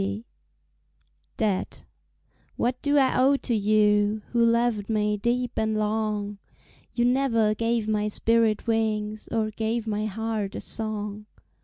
[1.37, 1.85] Debt
[2.55, 6.39] What do I owe to you Who loved me deep and long?
[6.95, 11.27] You never gave my spirit wings Or gave my heart a song.